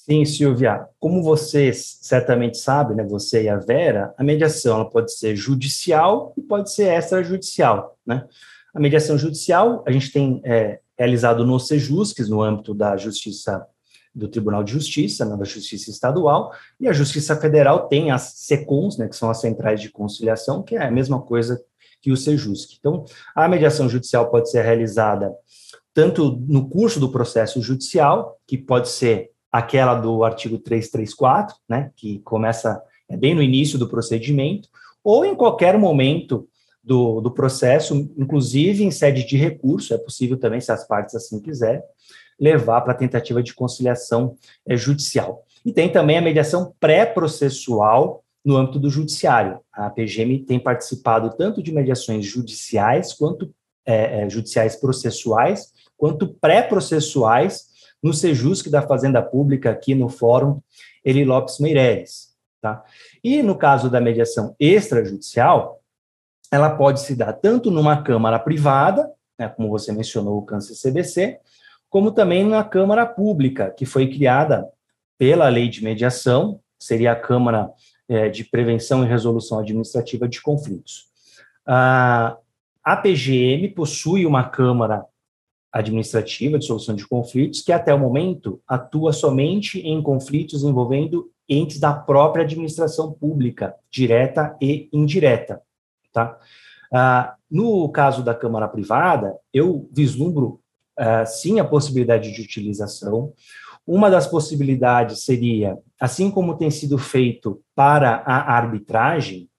[0.10, 0.88] Sim, Silvia.
[1.00, 6.34] Como vocês certamente sabem, né, você e a Vera, a mediação ela pode ser judicial
[6.36, 7.96] e pode ser extrajudicial.
[8.04, 8.26] Né?
[8.74, 13.64] A mediação judicial a gente tem é, realizado no SEJUSCS, no âmbito da Justiça
[14.16, 18.98] do Tribunal de Justiça, né, da Justiça Estadual, e a Justiça Federal tem as SECONs,
[18.98, 21.64] né, que são as Centrais de Conciliação, que é a mesma coisa
[22.02, 22.78] que o SEJUSC.
[22.80, 25.32] Então, a mediação judicial pode ser realizada
[25.94, 32.20] tanto no curso do processo judicial, que pode ser aquela do artigo 334, né, que
[32.20, 34.70] começa é bem no início do procedimento,
[35.04, 36.48] ou em qualquer momento
[36.84, 41.42] do, do processo, inclusive em sede de recurso, é possível também, se as partes assim
[41.42, 41.82] quiserem,
[42.40, 44.36] levar para a tentativa de conciliação
[44.68, 45.44] é, judicial.
[45.66, 49.60] E tem também a mediação pré-processual no âmbito do judiciário.
[49.74, 53.54] A PGM tem participado tanto de mediações judiciais, quanto
[53.86, 57.69] é, é, judiciais processuais, quanto pré-processuais
[58.02, 60.62] no Sejusc da Fazenda Pública, aqui no Fórum
[61.04, 62.30] Eli Lopes Meireles.
[62.62, 62.84] Tá?
[63.24, 65.82] E no caso da mediação extrajudicial,
[66.52, 71.40] ela pode se dar tanto numa Câmara privada, né, como você mencionou, o Câncer CBC,
[71.90, 74.68] como também na Câmara Pública, que foi criada
[75.18, 77.70] pela Lei de Mediação, seria a Câmara
[78.08, 81.08] é, de Prevenção e Resolução Administrativa de Conflitos.
[81.66, 82.38] A,
[82.84, 85.06] a PGM possui uma Câmara
[85.72, 91.80] administrativa de solução de conflitos, que até o momento atua somente em conflitos envolvendo entes
[91.80, 95.62] da própria administração pública, direta e indireta.
[96.14, 96.38] Tá?
[96.92, 100.60] Ah, no caso da Câmara Privada, eu vislumbro,
[100.98, 103.34] ah, sim, a possibilidade de utilização.
[103.86, 109.50] Uma das possibilidades seria, assim como tem sido feito para a arbitragem,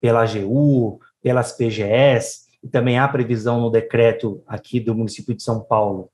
[0.00, 5.60] pela AGU, pelas PGS, e também há previsão no decreto aqui do município de São
[5.60, 6.10] Paulo,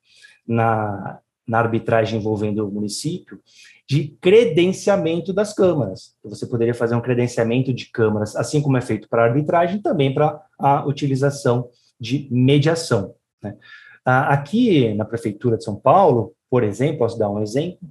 [0.47, 3.41] na, na arbitragem envolvendo o município,
[3.87, 6.15] de credenciamento das câmaras.
[6.23, 10.43] Você poderia fazer um credenciamento de câmaras, assim como é feito para arbitragem, também para
[10.59, 13.15] a utilização de mediação.
[13.43, 13.57] Né?
[14.05, 17.89] Aqui na Prefeitura de São Paulo, por exemplo, posso dar um exemplo,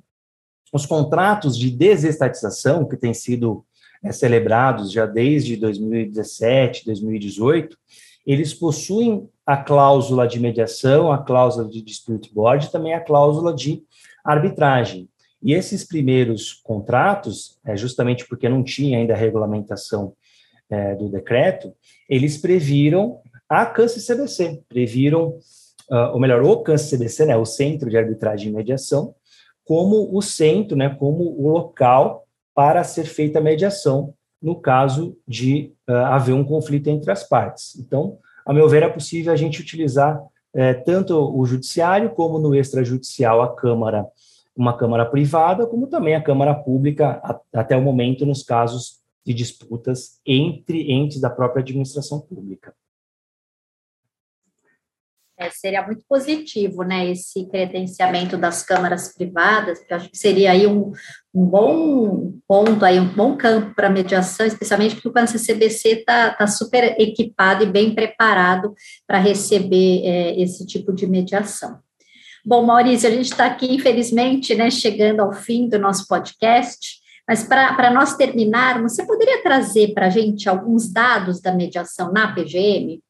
[0.74, 3.64] os contratos de desestatização que têm sido
[4.04, 7.78] é, celebrados já desde 2017, 2018,
[8.28, 13.82] eles possuem a cláusula de mediação, a cláusula de dispute board também a cláusula de
[14.24, 15.08] arbitragem.
[15.42, 20.14] E esses primeiros contratos, é, justamente porque não tinha ainda a regulamentação
[20.70, 21.74] é, do decreto,
[22.10, 25.38] eles previram a CANCE-CBC, previram,
[25.90, 29.16] uh, ou melhor, o CANCE-CBC, né, o Centro de Arbitragem e Mediação,
[29.64, 35.74] como o centro, né, como o local para ser feita a mediação no caso de
[35.90, 37.76] uh, haver um conflito entre as partes.
[37.78, 40.22] Então, a meu ver, é possível a gente utilizar
[40.54, 44.08] é, tanto o judiciário como no extrajudicial a Câmara,
[44.56, 49.34] uma Câmara privada, como também a Câmara pública, a, até o momento, nos casos de
[49.34, 52.74] disputas entre entes da própria administração pública.
[55.40, 60.66] É, seria muito positivo, né, esse credenciamento das câmaras privadas, que acho que seria aí
[60.66, 60.92] um,
[61.32, 66.48] um bom ponto, aí, um bom campo para mediação, especialmente porque o CBC está tá
[66.48, 68.74] super equipado e bem preparado
[69.06, 71.78] para receber é, esse tipo de mediação.
[72.44, 76.98] Bom, Maurício, a gente está aqui, infelizmente, né, chegando ao fim do nosso podcast,
[77.28, 82.34] mas para nós terminarmos, você poderia trazer para a gente alguns dados da mediação na
[82.34, 83.04] PGM?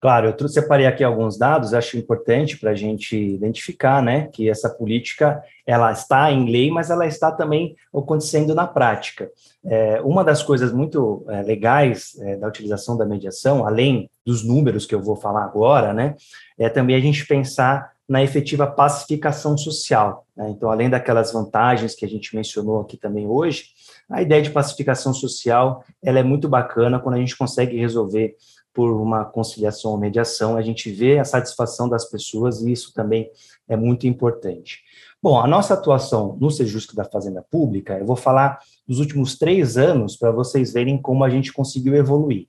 [0.00, 4.70] Claro, eu separei aqui alguns dados, acho importante para a gente identificar, né, que essa
[4.70, 9.28] política, ela está em lei, mas ela está também acontecendo na prática.
[9.64, 14.86] É, uma das coisas muito é, legais é, da utilização da mediação, além dos números
[14.86, 16.14] que eu vou falar agora, né,
[16.56, 20.24] é também a gente pensar na efetiva pacificação social.
[20.36, 20.48] Né?
[20.50, 23.64] Então, além daquelas vantagens que a gente mencionou aqui também hoje,
[24.08, 28.34] a ideia de pacificação social, ela é muito bacana quando a gente consegue resolver
[28.78, 33.28] por uma conciliação ou mediação, a gente vê a satisfação das pessoas e isso também
[33.68, 34.84] é muito importante.
[35.20, 39.76] Bom, a nossa atuação no Sejusc da Fazenda Pública, eu vou falar dos últimos três
[39.76, 42.46] anos para vocês verem como a gente conseguiu evoluir.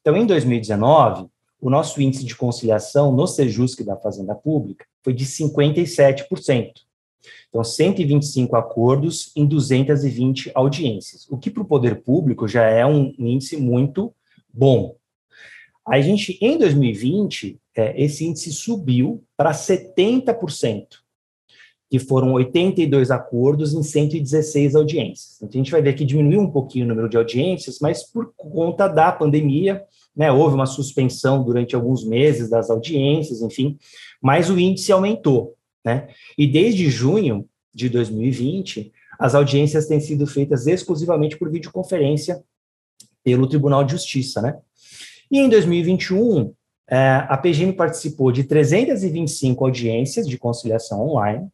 [0.00, 1.26] Então, em 2019,
[1.60, 6.74] o nosso índice de conciliação no Sejusc da Fazenda Pública foi de 57%.
[7.48, 13.12] Então, 125 acordos em 220 audiências, o que para o poder público já é um
[13.18, 14.14] índice muito
[14.54, 14.94] bom.
[15.86, 20.86] A gente, em 2020, é, esse índice subiu para 70%,
[21.90, 25.36] que foram 82 acordos em 116 audiências.
[25.42, 28.32] Então, a gente vai ver que diminuiu um pouquinho o número de audiências, mas por
[28.36, 33.76] conta da pandemia, né, houve uma suspensão durante alguns meses das audiências, enfim,
[34.20, 35.56] mas o índice aumentou.
[35.84, 36.08] Né?
[36.38, 42.42] E desde junho de 2020, as audiências têm sido feitas exclusivamente por videoconferência
[43.24, 44.40] pelo Tribunal de Justiça.
[44.40, 44.56] Né?
[45.32, 46.52] E em 2021,
[46.90, 51.48] é, a PGM participou de 325 audiências de conciliação online,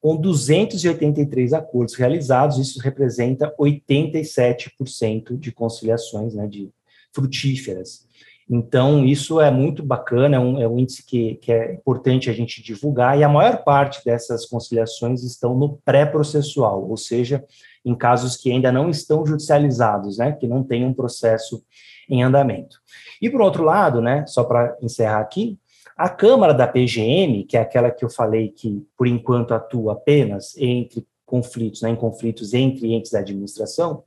[0.00, 6.70] com 283 acordos realizados, isso representa 87% de conciliações né, de
[7.12, 8.06] frutíferas.
[8.48, 12.32] Então, isso é muito bacana, é um, é um índice que, que, é importante a
[12.32, 17.44] gente divulgar, e a maior parte dessas conciliações estão no pré-processual, ou seja,
[17.84, 21.62] em casos que ainda não estão judicializados, né, que não tem um processo
[22.08, 22.78] em andamento.
[23.20, 25.58] E, por outro lado, né, só para encerrar aqui,
[25.96, 30.56] a Câmara da PGM, que é aquela que eu falei que, por enquanto, atua apenas
[30.56, 34.04] entre conflitos, né, em conflitos entre entes da administração,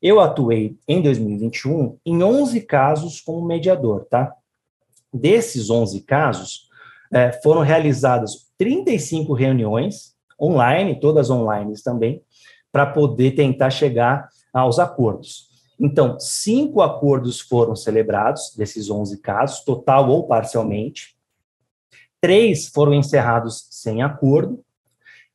[0.00, 4.32] eu atuei em 2021 em 11 casos como mediador, tá?
[5.12, 6.68] Desses 11 casos,
[7.12, 12.22] é, foram realizadas 35 reuniões online, todas online também,
[12.70, 15.47] para poder tentar chegar aos acordos.
[15.78, 21.16] Então, cinco acordos foram celebrados, desses 11 casos, total ou parcialmente.
[22.20, 24.64] Três foram encerrados sem acordo.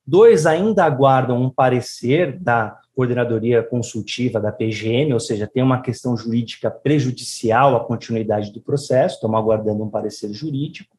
[0.05, 6.15] Dois ainda aguardam um parecer da coordenadoria consultiva da PGM, ou seja, tem uma questão
[6.15, 10.95] jurídica prejudicial à continuidade do processo, estamos aguardando um parecer jurídico,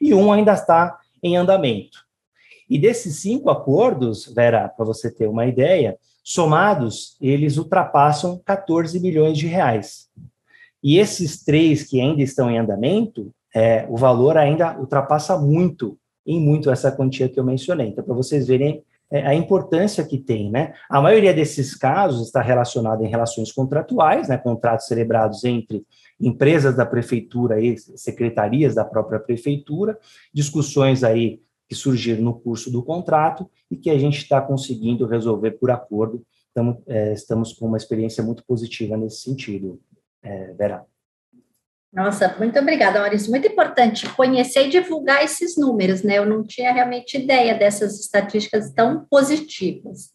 [0.00, 2.04] e um ainda está em andamento.
[2.68, 5.96] E desses cinco acordos, Vera, para você ter uma ideia,
[6.26, 10.08] somados, eles ultrapassam 14 bilhões de reais.
[10.82, 15.96] E esses três que ainda estão em andamento, é, o valor ainda ultrapassa muito,
[16.26, 17.86] em muito, essa quantia que eu mencionei.
[17.86, 20.74] Então, para vocês verem é, a importância que tem, né?
[20.90, 24.36] A maioria desses casos está relacionada em relações contratuais, né?
[24.36, 25.86] Contratos celebrados entre
[26.20, 29.96] empresas da prefeitura e secretarias da própria prefeitura,
[30.34, 35.52] discussões aí que surgiram no curso do contrato e que a gente está conseguindo resolver
[35.52, 36.24] por acordo.
[36.48, 39.80] Estamos, é, estamos com uma experiência muito positiva nesse sentido,
[40.22, 40.84] é, Vera.
[41.92, 43.30] Nossa, muito obrigada, Maurício.
[43.30, 46.18] Muito importante conhecer e divulgar esses números, né?
[46.18, 50.10] Eu não tinha realmente ideia dessas estatísticas tão positivas.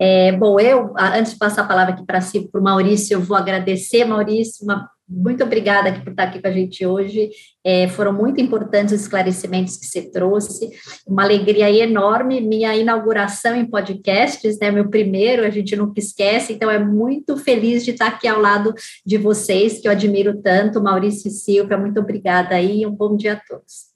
[0.00, 3.20] É, bom, eu, antes de passar a palavra aqui para si, para o Maurício, eu
[3.20, 7.30] vou agradecer, Maurício, uma muito obrigada por estar aqui com a gente hoje.
[7.64, 10.70] É, foram muito importantes os esclarecimentos que você trouxe.
[11.04, 12.40] Uma alegria enorme.
[12.40, 14.70] Minha inauguração em podcasts, né?
[14.70, 16.52] Meu primeiro, a gente nunca esquece.
[16.52, 18.72] Então, é muito feliz de estar aqui ao lado
[19.04, 20.80] de vocês, que eu admiro tanto.
[20.80, 22.86] Maurício e Silvia, muito obrigada aí.
[22.86, 23.90] Um bom dia a todos.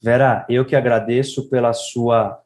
[0.00, 2.43] Vera, eu que agradeço pela sua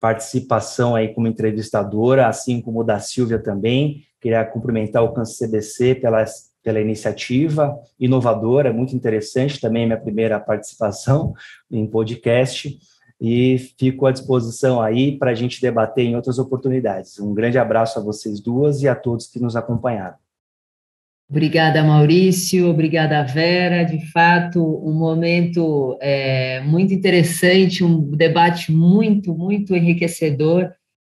[0.00, 4.04] participação aí como entrevistadora, assim como da Silvia também.
[4.20, 6.24] Queria cumprimentar o Câncer CBC pela,
[6.62, 11.34] pela iniciativa inovadora, muito interessante também minha primeira participação
[11.70, 12.78] em podcast
[13.20, 17.18] e fico à disposição aí para a gente debater em outras oportunidades.
[17.18, 20.27] Um grande abraço a vocês duas e a todos que nos acompanharam.
[21.30, 22.70] Obrigada, Maurício.
[22.70, 23.84] Obrigada, Vera.
[23.84, 30.70] De fato, um momento é, muito interessante, um debate muito, muito enriquecedor.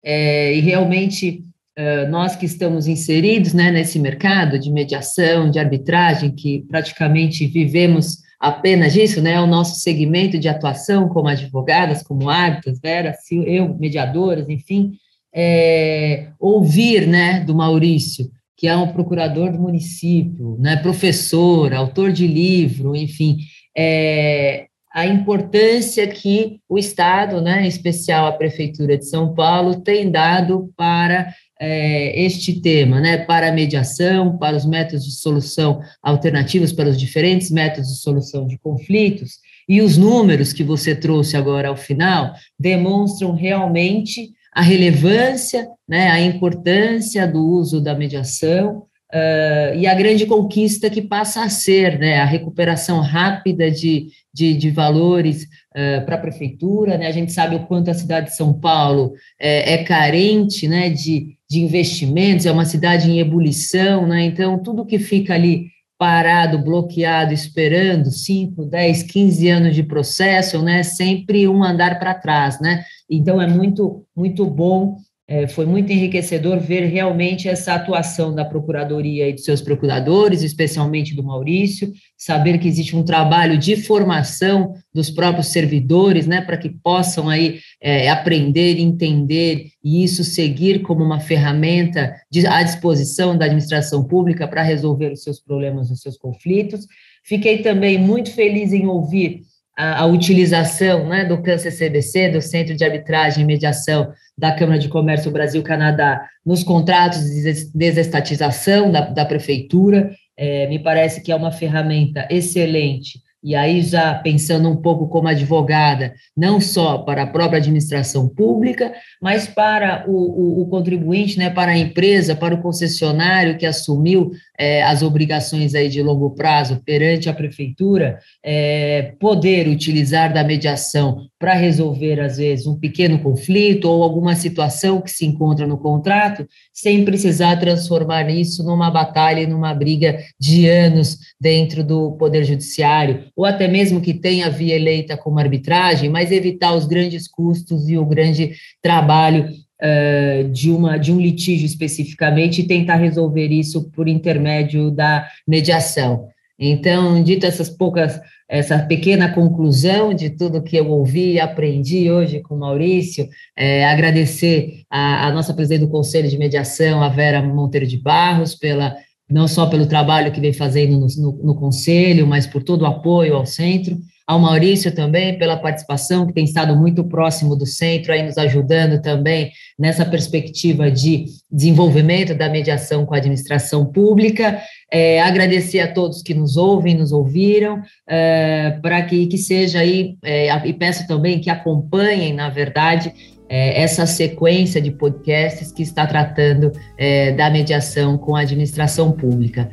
[0.05, 1.43] É, e realmente,
[1.76, 8.20] é, nós que estamos inseridos né, nesse mercado de mediação, de arbitragem, que praticamente vivemos
[8.39, 14.47] apenas disso, né, o nosso segmento de atuação como advogadas, como árbitras, Vera, eu, mediadoras,
[14.47, 14.91] enfim,
[15.34, 22.28] é, ouvir né, do Maurício que é um procurador do município, né, professor, autor de
[22.28, 23.38] livro, enfim,
[23.76, 30.12] é, a importância que o Estado, né, em especial a Prefeitura de São Paulo, tem
[30.12, 36.72] dado para é, este tema, né, para a mediação, para os métodos de solução alternativos,
[36.72, 41.70] para os diferentes métodos de solução de conflitos, e os números que você trouxe agora
[41.70, 48.84] ao final demonstram realmente a relevância, né, a importância do uso da mediação
[49.14, 54.54] uh, e a grande conquista que passa a ser né, a recuperação rápida de, de,
[54.54, 56.97] de valores uh, para a prefeitura.
[56.97, 60.89] Né, a gente sabe o quanto a cidade de São Paulo é, é carente né,
[60.89, 65.72] de, de investimentos, é uma cidade em ebulição, né, então tudo que fica ali
[66.04, 70.84] parado, bloqueado, esperando 5, 10, 15 anos de processo, né?
[70.84, 72.84] Sempre um andar para trás, né?
[73.10, 79.30] Então é muito, muito bom é, foi muito enriquecedor ver realmente essa atuação da Procuradoria
[79.30, 85.09] e dos seus procuradores, especialmente do Maurício, saber que existe um trabalho de formação dos
[85.09, 91.21] próprios servidores, né, para que possam aí é, aprender, entender e isso seguir como uma
[91.21, 96.86] ferramenta de, à disposição da administração pública para resolver os seus problemas, os seus conflitos.
[97.24, 99.41] Fiquei também muito feliz em ouvir
[99.78, 104.89] a, a utilização né, do CAN-CCBC, do Centro de Arbitragem e Mediação da Câmara de
[104.89, 111.51] Comércio Brasil-Canadá, nos contratos de desestatização da, da prefeitura, é, me parece que é uma
[111.51, 113.21] ferramenta excelente.
[113.43, 118.93] E aí já pensando um pouco como advogada, não só para a própria administração pública,
[119.21, 124.32] mas para o, o, o contribuinte, né, para a empresa, para o concessionário que assumiu
[124.58, 131.28] é, as obrigações aí de longo prazo perante a prefeitura, é, poder utilizar da mediação
[131.39, 136.47] para resolver, às vezes, um pequeno conflito ou alguma situação que se encontra no contrato,
[136.72, 143.26] sem precisar transformar isso numa batalha e numa briga de anos dentro do Poder Judiciário,
[143.36, 147.97] ou até mesmo que tenha via eleita como arbitragem, mas evitar os grandes custos e
[147.97, 149.49] o grande trabalho
[149.84, 156.27] uh, de, uma, de um litígio especificamente e tentar resolver isso por intermédio da mediação.
[156.57, 162.39] Então, dito essas poucas, essa pequena conclusão de tudo que eu ouvi e aprendi hoje
[162.41, 163.27] com o Maurício,
[163.57, 168.55] é, agradecer a, a nossa presidente do Conselho de Mediação, a Vera Monteiro de Barros,
[168.55, 168.95] pela
[169.29, 172.86] não só pelo trabalho que vem fazendo no, no, no Conselho, mas por todo o
[172.86, 178.13] apoio ao centro, ao Maurício também pela participação, que tem estado muito próximo do centro,
[178.13, 184.61] aí nos ajudando também nessa perspectiva de desenvolvimento da mediação com a administração pública.
[184.91, 190.15] É, agradecer a todos que nos ouvem, nos ouviram, é, para que, que seja aí,
[190.24, 193.11] é, e peço também que acompanhem, na verdade,
[193.49, 199.69] é, essa sequência de podcasts que está tratando é, da mediação com a administração pública.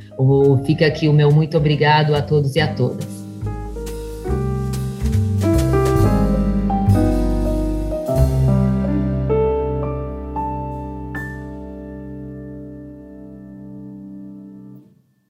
[0.67, 3.20] Fica aqui o meu muito obrigado a todos e a todas.